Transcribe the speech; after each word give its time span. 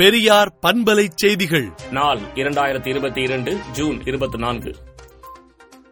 பெரியார் 0.00 0.58
பண்பலை 0.62 1.08
செய்திகள். 1.14 1.72
நாள் 1.90 2.18
இரண்டாயிரத்தி 2.34 2.86
இருபத்தி 2.86 3.22
இரண்டு 3.22 3.56
ஜூன் 3.72 4.02
இருபத்தி 4.04 4.38
நான்கு. 4.38 4.76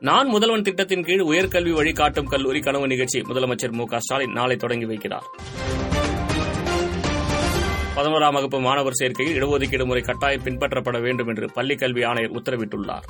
நான் 0.00 0.28
முதல்வன் 0.28 0.62
திட்டத்தின் 0.62 1.04
கீழ் 1.04 1.20
உயர்கல்வி 1.20 1.70
வழிகாட்டும் 1.70 2.26
கல்லூரி 2.26 2.60
கனவு 2.60 2.86
நிகழ்ச்சி 2.86 3.20
முதலமைச்சர் 3.20 3.72
மு 3.72 3.84
ஸ்டாலின் 3.96 4.32
நாளை 4.32 4.56
தொடங்கி 4.56 4.84
வைக்கிறார். 4.84 5.26
பதினோராம் 7.96 8.32
வகுப்பு 8.32 8.60
மாணவர் 8.60 8.92
சேர்க்கையில் 9.02 9.42
இடஒதுக்கீடு 9.42 9.84
முறை 9.84 10.02
கட்டாயம் 10.02 10.42
பின்பற்றப்பட 10.42 11.00
வேண்டும் 11.00 11.28
என்று 11.28 11.50
பள்ளிக்கல்வி 11.54 12.06
ஆணையர் 12.06 12.30
உத்தரவிட்டுள்ளார். 12.30 13.02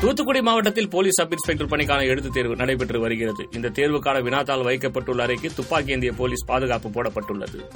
தூத்துக்குடி 0.00 0.42
மாவட்டத்தில் 0.42 0.88
போலீஸ் 0.88 1.14
சப் 1.14 1.32
இன்ஸ்பெக்டர் 1.32 1.66
பணிக்கான 1.66 2.02
எழுத்துத் 2.02 2.32
தேர்வு 2.32 2.56
நடைபெற்று 2.56 3.00
வருகிறது. 3.00 3.48
இந்த 3.50 3.68
தேர்வுக்கான 3.68 4.22
வினாத்தால் 4.22 4.62
வைக்கப்பட்டுள்ள 4.62 5.22
அறைக்கு 5.22 5.50
துப்பாக்கி 5.56 5.92
ஏந்திய 5.92 6.12
போலீஸ் 6.12 6.44
பாதுகாப்பு 6.44 6.88
போடப்பட்டுள்ளது. 6.88 7.70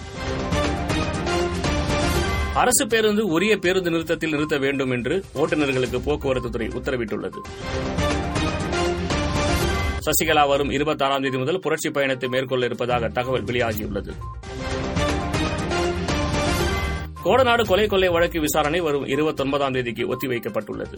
அரசு 2.54 2.86
பேருந்து 2.86 3.26
உரிய 3.26 3.56
பேருந்து 3.56 3.90
நிறுத்தத்தில் 3.90 4.30
நிறுத்த 4.30 4.58
வேண்டும் 4.58 4.90
என்று 4.90 5.24
ஓட்டுநர்களுக்கு 5.34 6.02
போக்குவரத்து 6.04 6.50
துறை 6.50 6.68
உத்தரவிட்டுள்ளது. 6.68 7.40
சசிகலா 10.00 10.48
வரும் 10.48 10.70
இருபத்தாறாம் 10.70 11.22
தேதி 11.22 11.38
முதல் 11.38 11.58
புரட்சி 11.58 11.90
பயணத்தை 11.90 12.28
மேற்கொள்ள 12.28 12.64
இருப்பதாக 12.64 13.08
தகவல் 13.08 13.44
வெளியாகியுள்ளது. 13.44 14.10
கோடநாடு 17.24 17.66
கொலை 17.66 17.86
கொள்ளை 17.86 18.08
வழக்கு 18.08 18.40
விசாரணை 18.40 18.80
வரும் 18.80 19.06
இருபத்தொன்பதாம் 19.06 19.72
தேதிக்கு 19.72 20.16
ஒத்திவைக்கப்பட்டுள்ளது. 20.16 20.94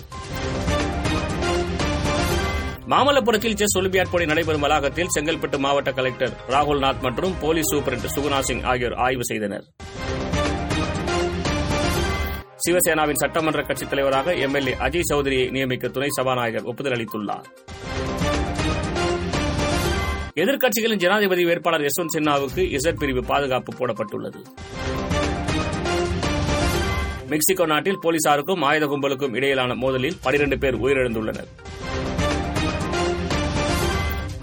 மாமல்லபுரத்தில் 2.94 3.56
செஸ் 3.60 3.76
ஒலிம்பியாட் 3.78 4.10
போட்டி 4.10 4.26
நடைபெறும் 4.26 4.60
வளாகத்தில் 4.60 5.08
செங்கல்பட்டு 5.14 5.58
மாவட்ட 5.58 5.92
கலெக்டர் 5.92 6.32
ராகுல் 6.48 6.82
நாத் 6.84 7.00
மற்றும் 7.00 7.32
போலீஸ் 7.40 7.74
சூப்பரண்ட் 7.74 8.04
சுகுணா 8.14 8.38
சிங் 8.40 8.60
ஆகியோர் 8.62 8.94
ஆய்வு 8.94 9.24
செய்தனர். 9.24 9.64
சிவசேனாவின் 12.64 13.20
சட்டமன்ற 13.22 13.62
கட்சித் 13.62 13.88
தலைவராக 13.88 14.34
எம்எல்ஏ 14.34 14.74
அஜய் 14.86 15.08
சௌத்ரியை 15.12 15.50
நியமிக்க 15.50 15.88
துணை 15.88 16.08
சபாநாயகர் 16.08 16.62
ஒப்புதல் 16.62 16.92
அளித்துள்ளார். 16.92 17.48
எதிர்க்கட்சிகளின் 20.42 21.02
ஜனாதிபதி 21.06 21.44
வேட்பாளர் 21.44 21.80
யஸ்வந்த் 21.80 22.14
சின்ஹாவுக்கு 22.16 22.64
இசட் 22.78 23.00
பிரிவு 23.02 23.24
பாதுகாப்பு 23.26 23.72
போடப்பட்டுள்ளது. 23.80 24.42
மெக்சிகோ 27.28 27.66
நாட்டில் 27.66 28.02
போலீசாருக்கும் 28.02 28.64
ஆயுத 28.70 28.86
கும்பலுக்கும் 28.86 29.36
இடையிலான 29.36 29.74
மோதலில் 29.74 30.18
பனிரண்டு 30.22 30.58
பேர் 30.58 30.80
உயிரிழந்துள்ளனர். 30.80 31.50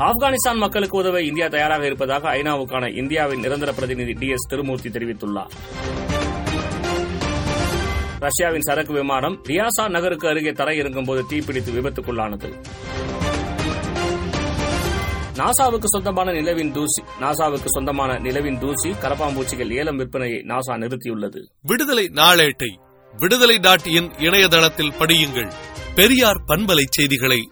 ஆப்கானிஸ்தான் 0.02 0.57
மக்களுக்கு 0.57 0.97
உதவ 0.97 1.21
இந்தியா 1.21 1.47
தயாராக 1.47 1.85
இருப்பதாக 1.85 2.35
ஐநாவுக்கான 2.35 2.95
இந்தியாவின் 2.95 3.39
நிரந்தர 3.39 3.73
பிரதிநிதி 3.73 4.13
டி 4.13 4.27
எஸ் 4.27 4.47
திருமூர்த்தி 4.49 4.89
தெரிவித்துள்ளார். 4.89 5.52
ரஷ்யாவின் 8.19 8.61
சரக்கு 8.61 8.94
விமானம் 8.94 9.44
ரியாசா 9.44 9.89
நகருக்கு 9.89 10.27
அருகே 10.27 10.52
தரையிறங்கும் 10.52 11.05
போது 11.05 11.25
தீப்பிடித்து 11.29 11.72
விபத்துக்குள்ளானது. 11.77 12.49
நாசாவுக்கு 15.38 15.85
சொந்தமான 15.85 16.31
நிலவின் 16.31 16.72
தூசி 16.72 17.03
நாசாவுக்கு 17.22 17.66
சொந்தமான 17.66 18.19
நிலவின் 18.19 18.59
தூசி 18.59 18.89
கரப்பாம்பூச்சிகள் 18.89 19.73
ஏலம் 19.73 19.99
விற்பனையை 19.99 20.41
நாசா 20.44 20.77
நிறுத்தியுள்ளது. 20.83 21.44
விடுதலை 21.61 22.11
நாளேட்டை 22.13 22.72
விடுதலை 23.17 23.57
டாட் 23.57 23.85
இன் 23.85 24.11
இணையதளத்தில் 24.17 24.94
படியுங்கள். 24.99 25.52
பெரியார் 25.95 26.44
பண்பலை 26.47 26.83
செய்திகளை 26.89 27.52